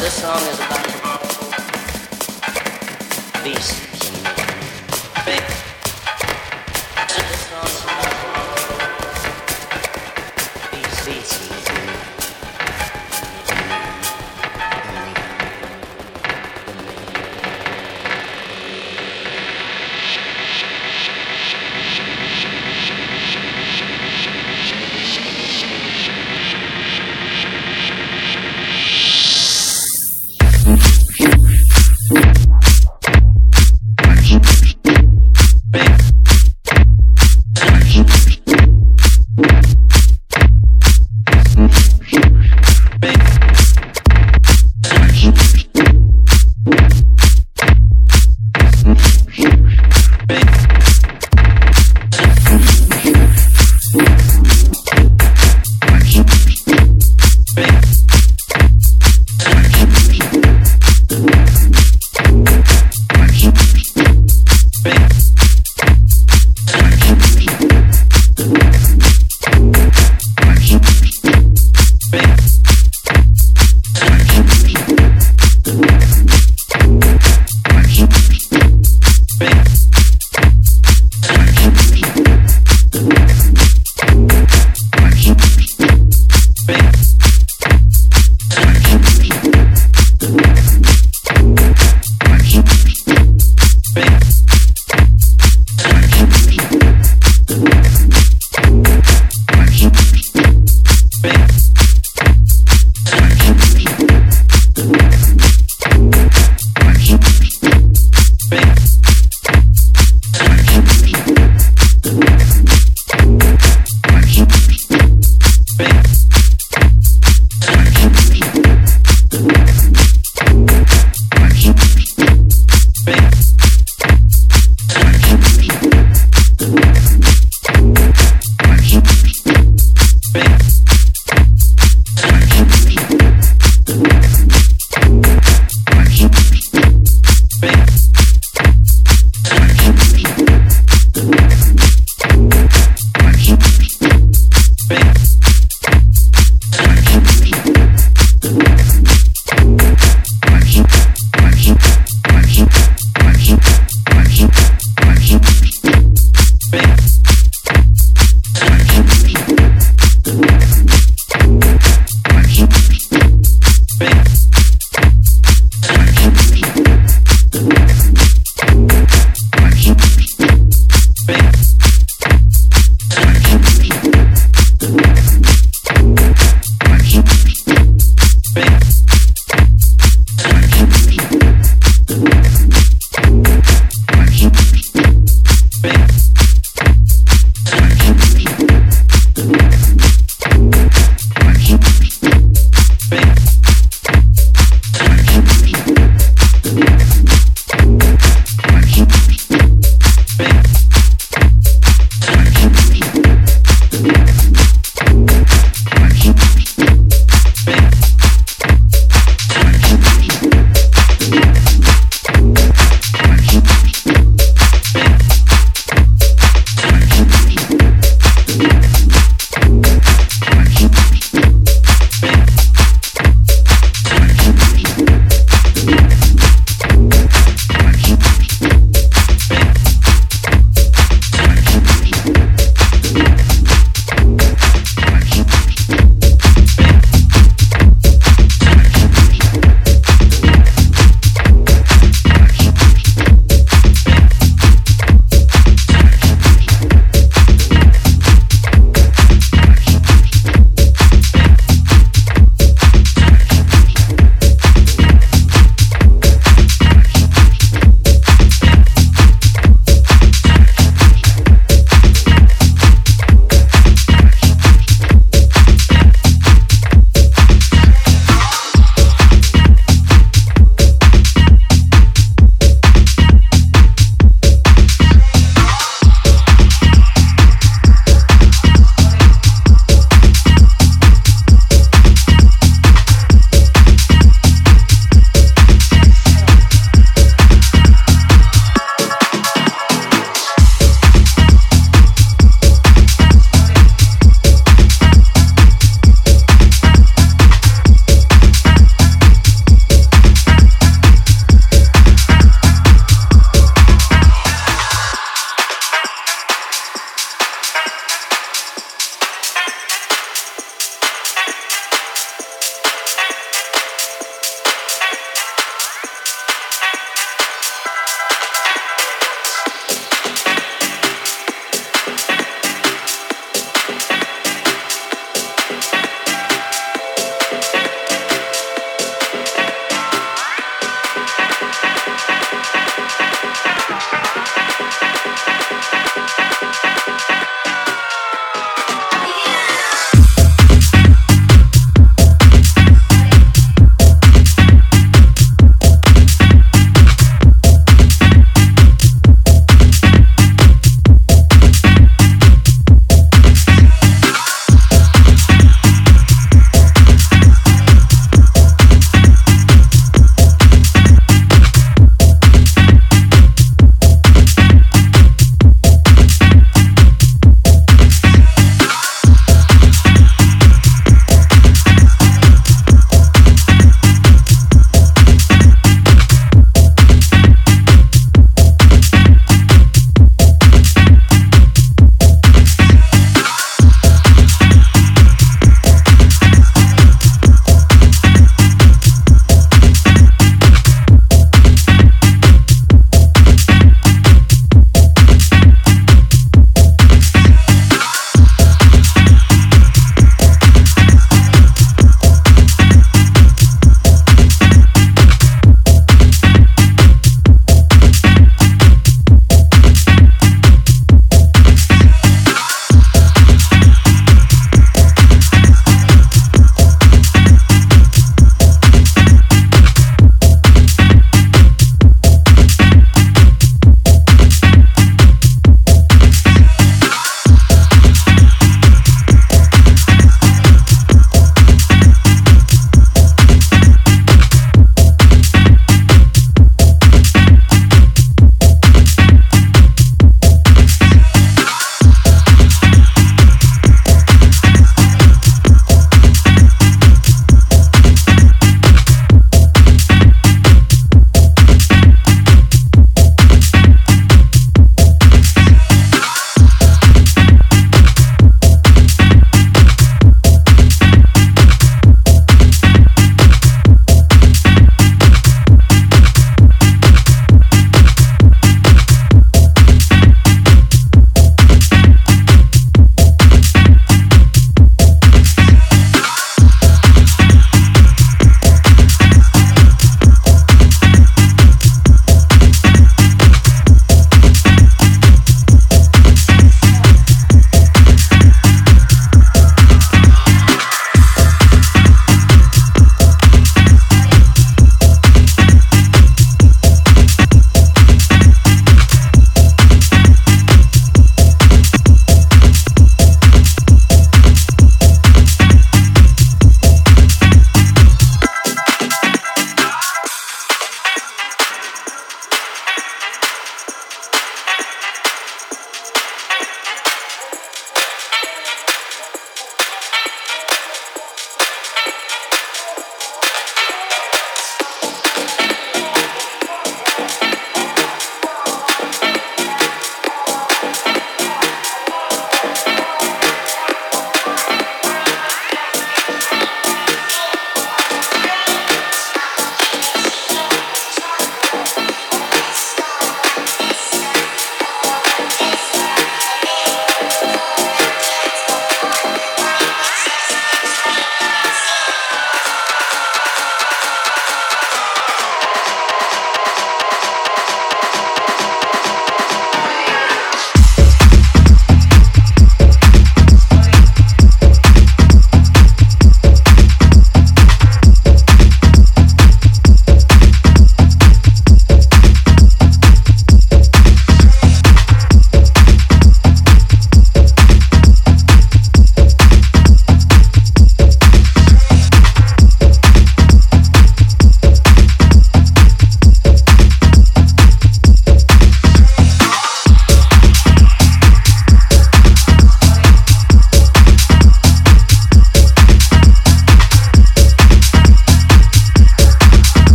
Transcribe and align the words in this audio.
this 0.00 0.22
song 0.22 0.40
is 0.48 0.58
about 0.60 0.90
peace. 3.44 3.89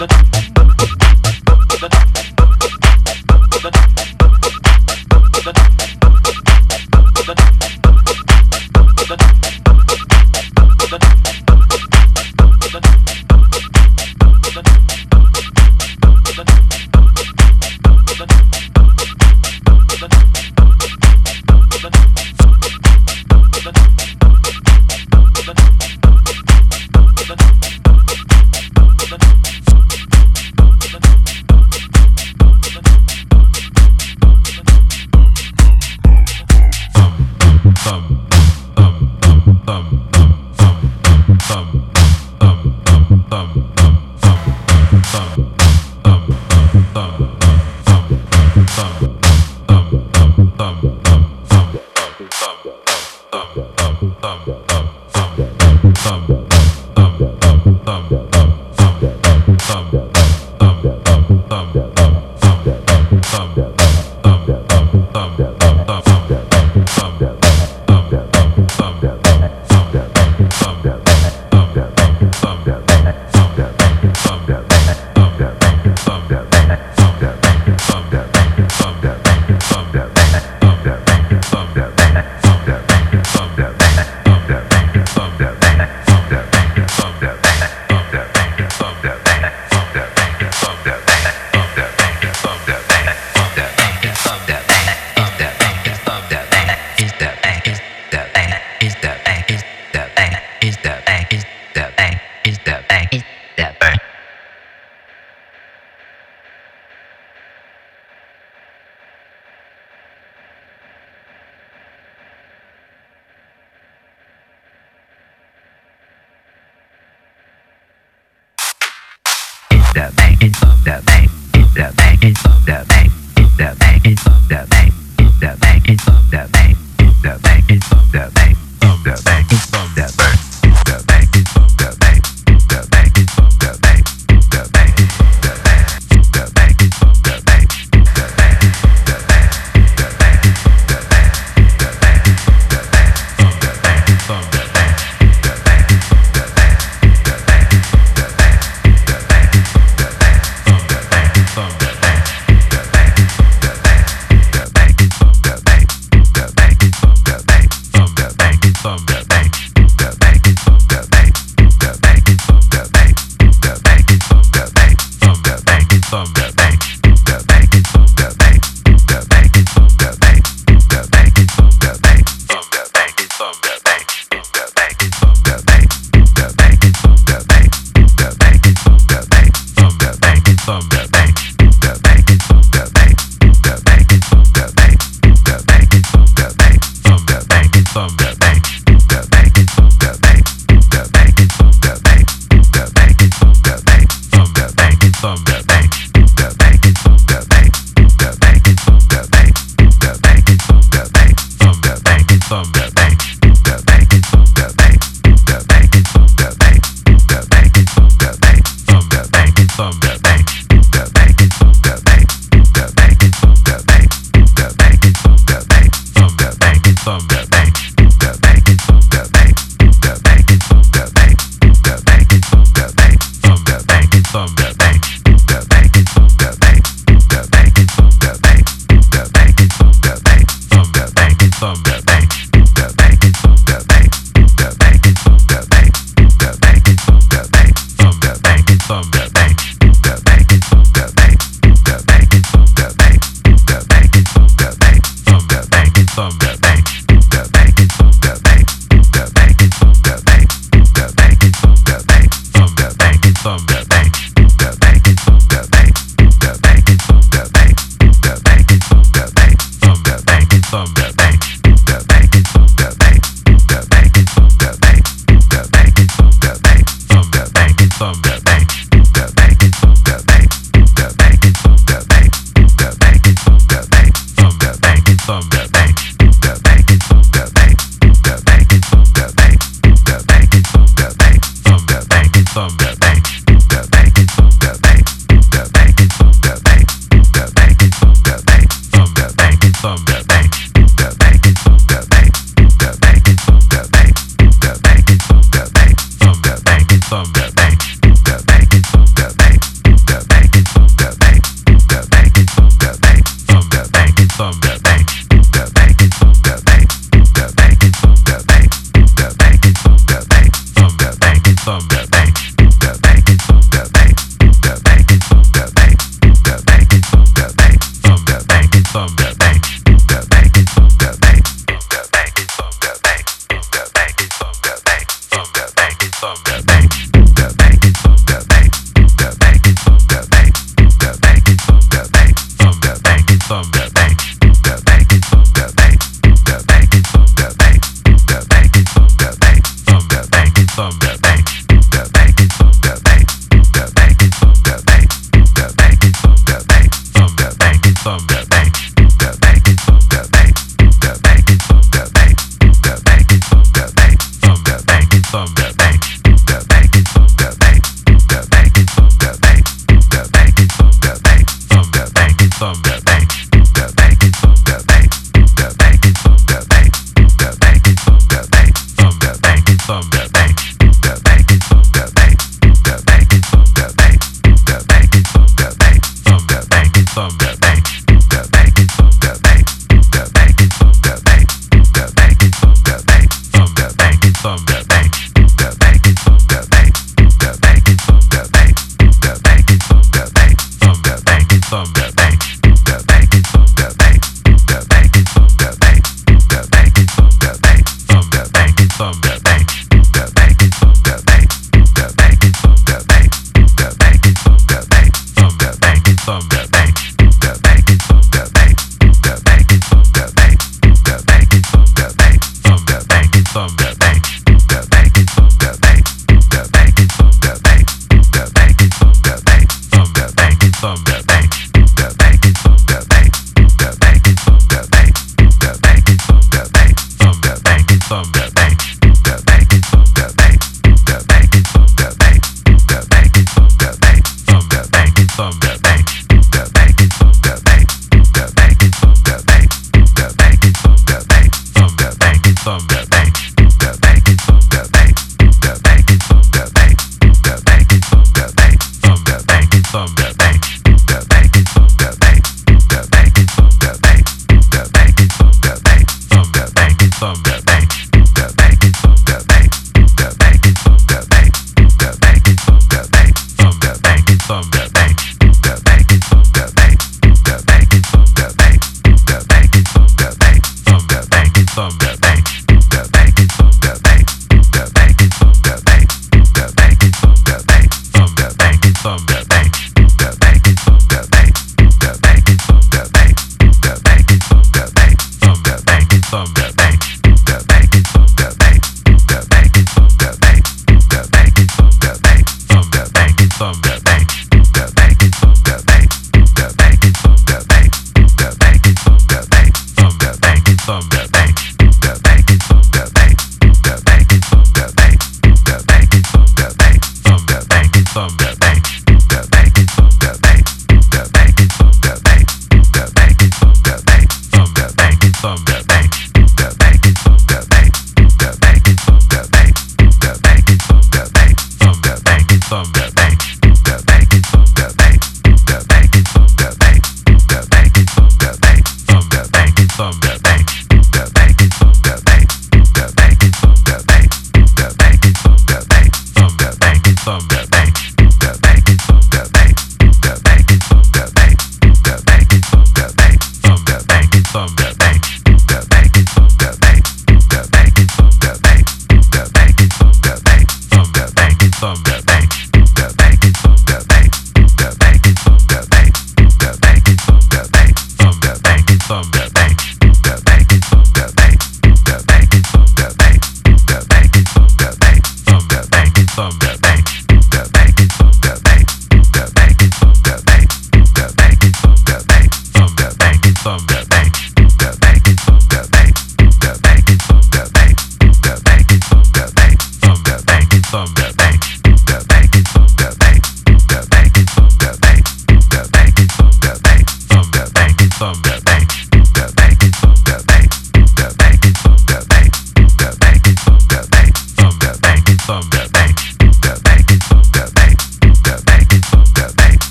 the 0.00 0.39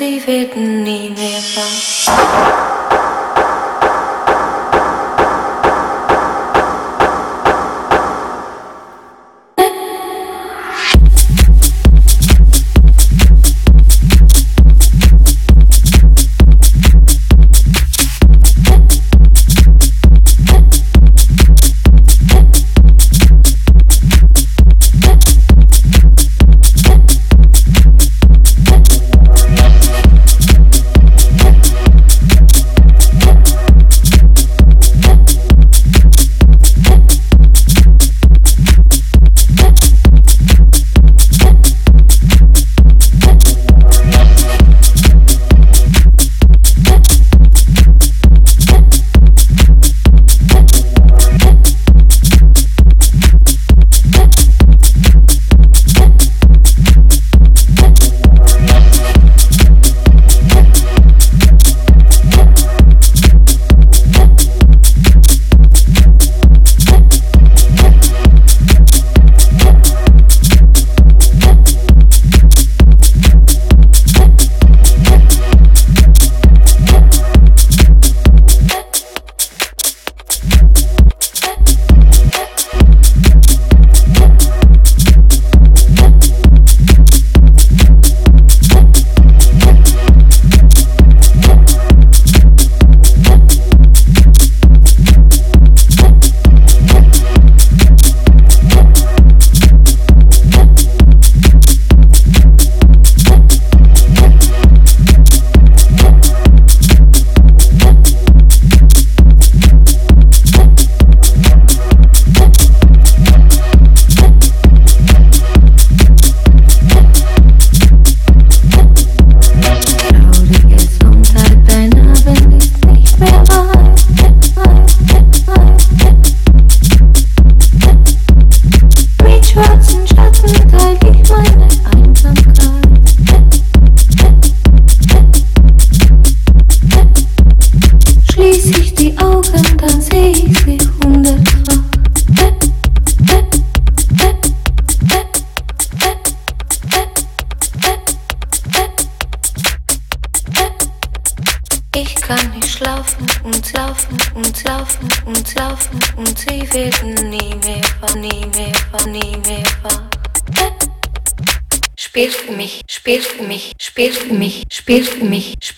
sie 0.00 0.26
werden 0.26 0.82
nie 0.82 1.10
mehr 1.10 1.42
wahr. 1.54 2.69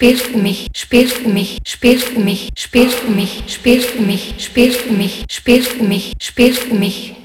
spiel 0.02 0.16
für 0.16 0.36
mich, 0.36 0.66
spiel 0.74 1.06
für 1.06 1.28
mich, 1.28 1.58
spiel 1.64 2.00
für 2.00 2.18
mich, 2.18 2.48
spiel 2.56 2.90
für 2.90 3.08
mich, 3.08 3.44
spiel 3.46 3.80
für 3.80 4.02
mich, 4.02 4.34
spiel 4.36 4.72
für 4.72 4.92
mich, 4.92 5.24
spiel 5.28 5.62
für 5.62 5.62
mich, 5.62 5.62
spiel 5.62 5.62
für 5.62 5.84
mich, 5.84 6.12
spiel 6.18 6.54
für 6.54 6.74
mich. 6.74 7.21